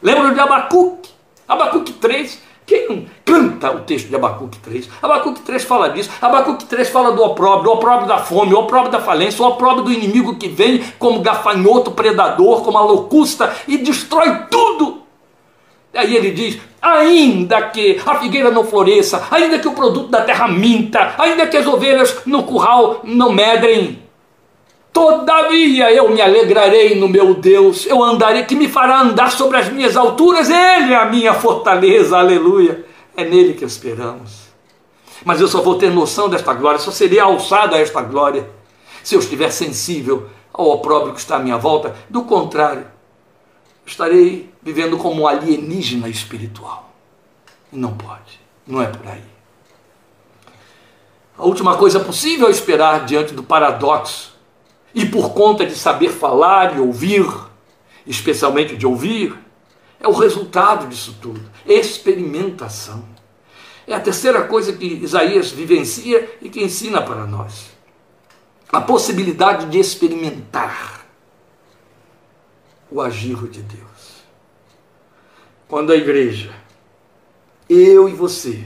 [0.00, 1.10] Lembram de Abacuque?
[1.48, 2.40] Abacuque 3,
[2.70, 4.88] quem canta o texto de Abacuque 3?
[5.02, 6.08] Abacuque 3 fala disso.
[6.22, 9.86] Abacuque 3 fala do opróbrio, do opróbrio da fome, o opróbrio da falência, o opróbrio
[9.86, 15.02] do inimigo que vem como gafanhoto predador, como a locusta e destrói tudo.
[15.92, 20.46] Aí ele diz: ainda que a figueira não floresça, ainda que o produto da terra
[20.46, 24.00] minta, ainda que as ovelhas no curral não medrem,
[24.92, 29.68] Todavia eu me alegrarei no meu Deus, eu andarei, que me fará andar sobre as
[29.68, 32.84] minhas alturas, Ele é a minha fortaleza, aleluia.
[33.16, 34.50] É nele que esperamos.
[35.24, 38.48] Mas eu só vou ter noção desta glória, só serei alçado a esta glória,
[39.02, 41.94] se eu estiver sensível ao opróbrio que está à minha volta.
[42.08, 42.86] Do contrário,
[43.86, 46.90] estarei vivendo como um alienígena espiritual.
[47.72, 49.22] Não pode, não é por aí.
[51.38, 54.29] A última coisa possível é esperar diante do paradoxo
[54.94, 57.26] e por conta de saber falar e ouvir,
[58.06, 59.36] especialmente de ouvir,
[60.00, 61.40] é o resultado disso tudo.
[61.66, 63.04] Experimentação.
[63.86, 67.70] É a terceira coisa que Isaías vivencia e que ensina para nós.
[68.72, 71.04] A possibilidade de experimentar
[72.90, 74.20] o agir de Deus.
[75.68, 76.52] Quando a igreja,
[77.68, 78.64] eu e você,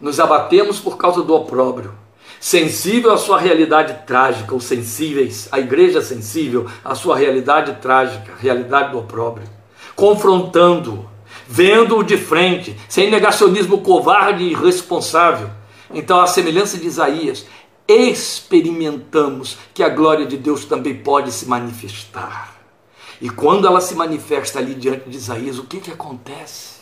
[0.00, 1.92] nos abatemos por causa do opróbrio,
[2.46, 8.92] sensível à sua realidade trágica, ou sensíveis, a igreja sensível à sua realidade trágica, realidade
[8.92, 9.48] do opróbrio,
[9.96, 11.10] confrontando,
[11.48, 15.50] vendo-o de frente, sem negacionismo covarde e irresponsável.
[15.92, 17.46] Então, a semelhança de Isaías,
[17.88, 22.54] experimentamos que a glória de Deus também pode se manifestar.
[23.20, 26.76] E quando ela se manifesta ali diante de Isaías, o que, que acontece?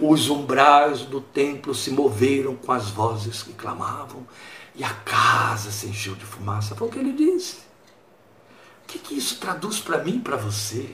[0.00, 4.26] Os umbrais do templo se moveram com as vozes que clamavam,
[4.78, 6.76] e a casa se encheu de fumaça.
[6.76, 7.56] Foi o que ele disse.
[8.84, 10.88] O que, que isso traduz para mim e para você?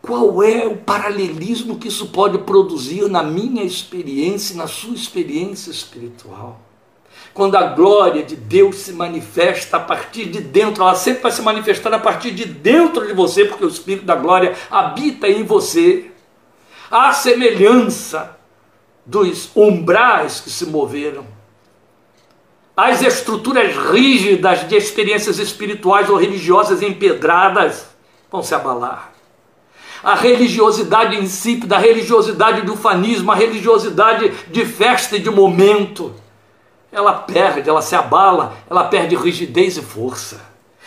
[0.00, 5.70] Qual é o paralelismo que isso pode produzir na minha experiência e na sua experiência
[5.70, 6.62] espiritual?
[7.34, 11.42] Quando a glória de Deus se manifesta a partir de dentro, ela sempre vai se
[11.42, 16.10] manifestar a partir de dentro de você, porque o Espírito da glória habita em você.
[16.90, 18.38] A semelhança
[19.04, 21.37] dos umbrais que se moveram
[22.78, 27.86] as estruturas rígidas de experiências espirituais ou religiosas empedradas
[28.30, 29.10] vão se abalar.
[30.00, 36.14] A religiosidade insípida, a religiosidade do fanismo, a religiosidade de festa e de momento,
[36.92, 40.40] ela perde, ela se abala, ela perde rigidez e força.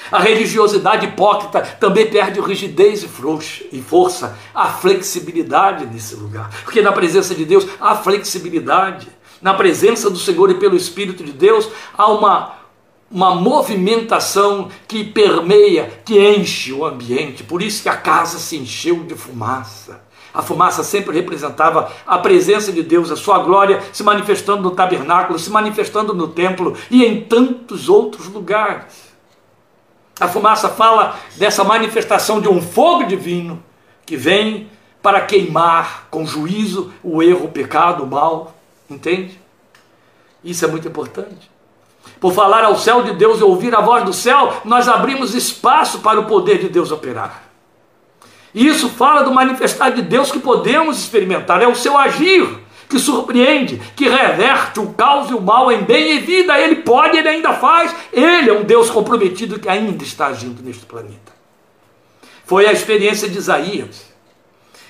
[0.09, 6.51] A religiosidade hipócrita também perde rigidez e força, a flexibilidade nesse lugar.
[6.63, 9.09] Porque na presença de Deus há flexibilidade
[9.41, 11.67] na presença do Senhor e pelo Espírito de Deus,
[11.97, 12.53] há uma,
[13.09, 17.43] uma movimentação que permeia, que enche o ambiente.
[17.43, 20.01] Por isso que a casa se encheu de fumaça.
[20.33, 25.37] A fumaça sempre representava a presença de Deus, a sua glória se manifestando no tabernáculo,
[25.37, 29.11] se manifestando no templo e em tantos outros lugares.
[30.19, 33.61] A fumaça fala dessa manifestação de um fogo divino
[34.05, 34.69] que vem
[35.01, 38.55] para queimar com juízo o erro, o pecado, o mal.
[38.91, 39.39] Entende?
[40.43, 41.49] Isso é muito importante.
[42.19, 45.99] Por falar ao céu de Deus e ouvir a voz do céu, nós abrimos espaço
[45.99, 47.43] para o poder de Deus operar.
[48.53, 52.99] E isso fala do manifestar de Deus que podemos experimentar, é o seu agir que
[52.99, 56.59] surpreende, que reverte o caos e o mal em bem e vida.
[56.59, 57.95] Ele pode, ele ainda faz.
[58.11, 61.31] Ele é um Deus comprometido que ainda está agindo neste planeta.
[62.43, 64.10] Foi a experiência de Isaías.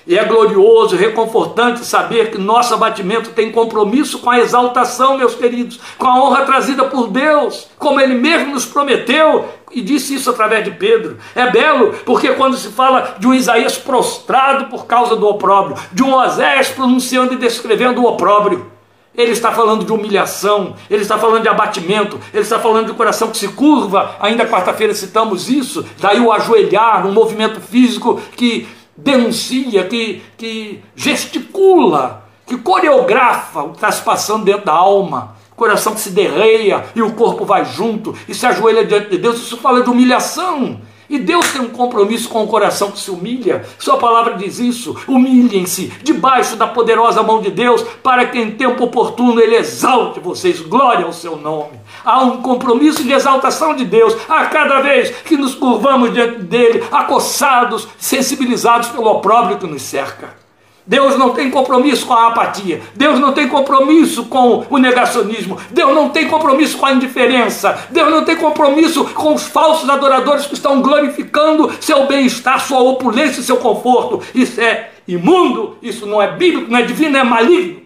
[0.06, 5.78] E é glorioso, reconfortante saber que nosso abatimento tem compromisso com a exaltação, meus queridos,
[5.96, 10.64] com a honra trazida por Deus, como Ele mesmo nos prometeu e disse isso através
[10.64, 11.18] de Pedro.
[11.34, 16.02] É belo porque quando se fala de um Isaías prostrado por causa do opróbrio, de
[16.02, 18.72] um Osés pronunciando e descrevendo o opróbrio,
[19.14, 23.30] ele está falando de humilhação, ele está falando de abatimento, ele está falando de coração
[23.30, 24.16] que se curva.
[24.18, 28.66] Ainda quarta-feira citamos isso, daí o ajoelhar, um movimento físico que
[28.96, 35.36] denuncia, que, que gesticula, que coreografa o que está se passando dentro da alma.
[35.56, 39.38] Coração que se derreia e o corpo vai junto e se ajoelha diante de Deus.
[39.38, 40.80] Isso fala de humilhação.
[41.12, 43.66] E Deus tem um compromisso com o coração que se humilha.
[43.78, 44.96] Sua palavra diz isso.
[45.06, 50.60] Humilhem-se debaixo da poderosa mão de Deus, para que em tempo oportuno Ele exalte vocês.
[50.60, 51.78] Glória ao seu nome.
[52.02, 56.82] Há um compromisso de exaltação de Deus a cada vez que nos curvamos diante dele,
[56.90, 60.41] acossados, sensibilizados pelo opróbrio que nos cerca.
[60.86, 62.82] Deus não tem compromisso com a apatia.
[62.94, 65.58] Deus não tem compromisso com o negacionismo.
[65.70, 67.86] Deus não tem compromisso com a indiferença.
[67.90, 73.40] Deus não tem compromisso com os falsos adoradores que estão glorificando seu bem-estar, sua opulência
[73.40, 74.20] e seu conforto.
[74.34, 77.81] Isso é imundo, isso não é bíblico, não é divino, é maligno.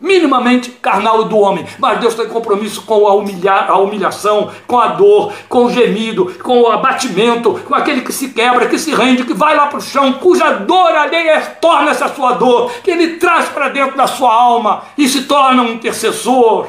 [0.00, 4.88] Minimamente carnal do homem, mas Deus tem compromisso com a, humilhar, a humilhação, com a
[4.88, 9.24] dor, com o gemido, com o abatimento, com aquele que se quebra, que se rende,
[9.24, 13.16] que vai lá para o chão, cuja dor alheia torna-se a sua dor, que ele
[13.16, 16.68] traz para dentro da sua alma e se torna um intercessor,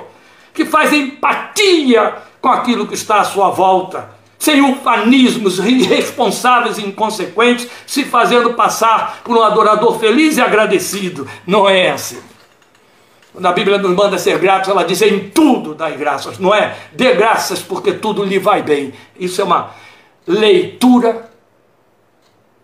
[0.53, 7.67] que faz empatia com aquilo que está à sua volta sem ufanismos irresponsáveis e inconsequentes,
[7.85, 11.27] se fazendo passar por um adorador feliz e agradecido.
[11.45, 12.19] Não é assim.
[13.37, 16.75] Quando a Bíblia nos manda ser gratos, ela diz em tudo dai graças, não é?
[16.93, 18.95] Dê graças porque tudo lhe vai bem.
[19.15, 19.75] Isso é uma
[20.25, 21.29] leitura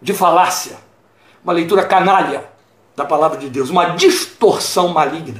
[0.02, 0.76] de falácia,
[1.44, 2.46] uma leitura canalha
[2.96, 5.40] da palavra de Deus, uma distorção maligna.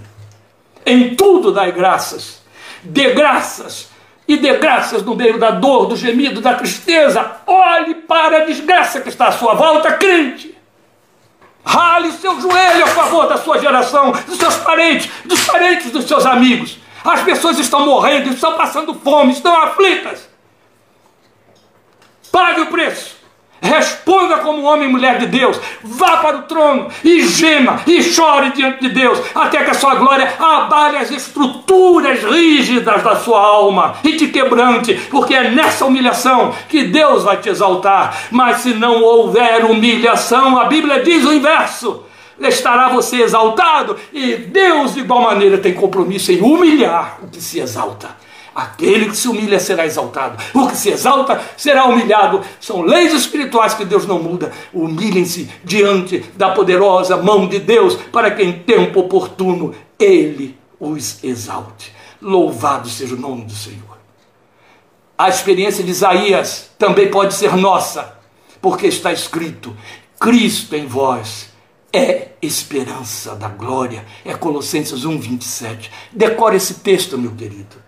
[0.86, 2.44] Em tudo dai graças,
[2.84, 3.90] dê graças
[4.28, 7.38] e dê graças no meio da dor, do gemido, da tristeza.
[7.48, 10.56] Olhe para a desgraça que está à sua volta, crente.
[11.66, 16.26] Rale seu joelho a favor da sua geração, dos seus parentes, dos parentes dos seus
[16.26, 16.78] amigos.
[17.04, 20.30] As pessoas estão morrendo, estão passando fome, estão aflitas.
[22.32, 23.13] Pague o preço.
[23.64, 25.58] Responda como homem e mulher de Deus.
[25.82, 29.96] Vá para o trono e gema e chore diante de Deus, até que a sua
[29.96, 36.54] glória abale as estruturas rígidas da sua alma e te quebrante, porque é nessa humilhação
[36.68, 38.18] que Deus vai te exaltar.
[38.30, 42.04] Mas se não houver humilhação, a Bíblia diz o inverso
[42.40, 47.60] estará você exaltado, e Deus, de igual maneira, tem compromisso em humilhar o que se
[47.60, 48.23] exalta.
[48.56, 52.42] Aquele que se humilha será exaltado, o que se exalta será humilhado.
[52.60, 54.52] São leis espirituais que Deus não muda.
[54.72, 61.94] Humilhem-se diante da poderosa mão de Deus, para que em tempo oportuno Ele os exalte.
[62.22, 63.98] Louvado seja o nome do Senhor.
[65.18, 68.18] A experiência de Isaías também pode ser nossa,
[68.62, 69.76] porque está escrito:
[70.20, 71.50] Cristo em vós
[71.92, 74.06] é esperança da glória.
[74.24, 75.92] É Colossenses 1, 27.
[76.12, 77.83] Decore esse texto, meu querido.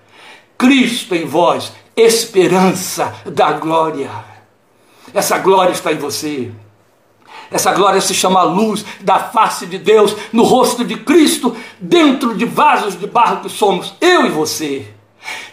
[0.58, 4.12] Cristo em vós, esperança da glória.
[5.14, 6.52] Essa glória está em você.
[7.52, 12.46] Essa glória se chama luz da face de Deus no rosto de Cristo, dentro de
[12.46, 14.88] vasos de barro que somos eu e você.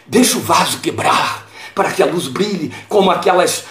[0.07, 3.65] Deixa o vaso quebrar para que a luz brilhe como aquelas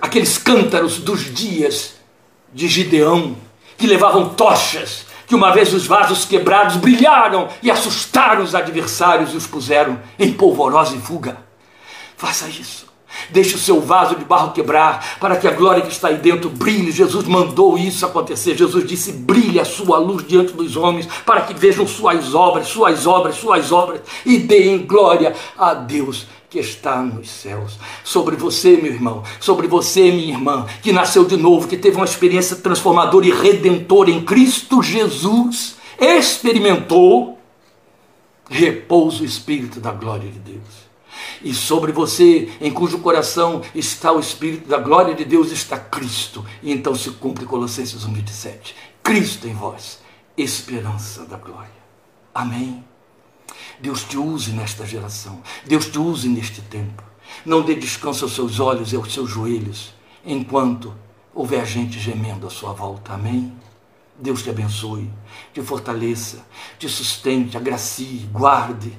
[0.00, 1.94] aqueles cântaros dos dias
[2.52, 3.36] de Gideão
[3.78, 9.36] que levavam tochas que uma vez os vasos quebrados brilharam e assustaram os adversários e
[9.36, 11.38] os puseram em polvorosa fuga.
[12.16, 12.85] Faça isso.
[13.30, 16.50] Deixe o seu vaso de barro quebrar, para que a glória que está aí dentro
[16.50, 16.92] brilhe.
[16.92, 18.56] Jesus mandou isso acontecer.
[18.56, 23.06] Jesus disse: brilhe a sua luz diante dos homens, para que vejam suas obras, suas
[23.06, 27.78] obras, suas obras, e deem glória a Deus que está nos céus.
[28.04, 32.04] Sobre você, meu irmão, sobre você, minha irmã, que nasceu de novo, que teve uma
[32.04, 37.38] experiência transformadora e redentora em Cristo Jesus, experimentou,
[38.48, 40.85] repousa o Espírito da glória de Deus.
[41.42, 46.44] E sobre você, em cujo coração está o Espírito da glória de Deus, está Cristo.
[46.62, 48.74] E então se cumpre Colossenses 1,27.
[49.02, 50.00] Cristo em vós,
[50.36, 51.70] esperança da glória.
[52.34, 52.84] Amém.
[53.80, 55.42] Deus te use nesta geração.
[55.64, 57.02] Deus te use neste tempo.
[57.44, 59.94] Não dê descanso aos seus olhos e aos seus joelhos,
[60.24, 60.94] enquanto
[61.34, 63.12] houver gente gemendo à sua volta.
[63.12, 63.52] Amém?
[64.18, 65.10] Deus te abençoe,
[65.52, 66.46] te fortaleça,
[66.78, 68.98] te sustente, agracie, guarde.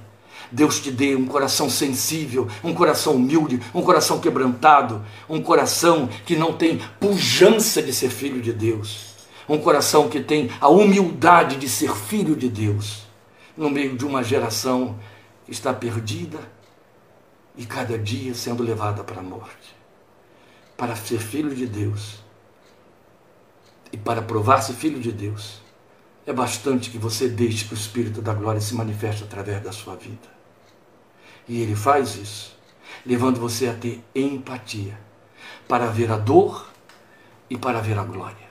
[0.51, 6.35] Deus te dê um coração sensível, um coração humilde, um coração quebrantado, um coração que
[6.35, 9.15] não tem pujança de ser filho de Deus,
[9.47, 13.07] um coração que tem a humildade de ser filho de Deus
[13.55, 14.97] no meio de uma geração
[15.45, 16.39] que está perdida
[17.55, 19.75] e cada dia sendo levada para a morte.
[20.77, 22.19] Para ser filho de Deus
[23.91, 25.59] e para provar-se filho de Deus,
[26.25, 29.95] é bastante que você deixe que o Espírito da glória se manifeste através da sua
[29.95, 30.36] vida.
[31.47, 32.57] E ele faz isso,
[33.05, 34.97] levando você a ter empatia
[35.67, 36.69] para ver a dor
[37.49, 38.47] e para ver a glória.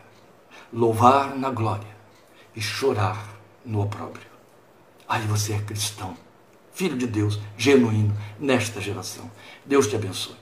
[0.72, 1.96] Louvar na glória
[2.54, 3.28] e chorar
[3.64, 4.26] no opróbrio.
[5.08, 6.16] Aí você é cristão,
[6.72, 9.30] filho de Deus, genuíno, nesta geração.
[9.64, 10.36] Deus te abençoe.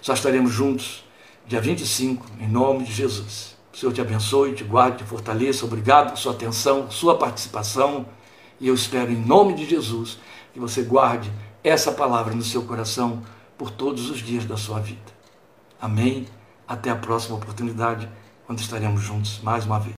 [0.00, 1.04] Só estaremos juntos
[1.46, 3.56] dia 25, em nome de Jesus.
[3.72, 5.64] O Senhor te abençoe, te guarde, te fortaleça.
[5.64, 8.06] Obrigado por sua atenção, sua participação.
[8.60, 10.18] E eu espero, em nome de Jesus,
[10.52, 11.30] que você guarde
[11.68, 13.22] essa palavra no seu coração
[13.56, 15.12] por todos os dias da sua vida.
[15.80, 16.26] Amém.
[16.66, 18.08] Até a próxima oportunidade,
[18.46, 19.86] quando estaremos juntos mais uma vez.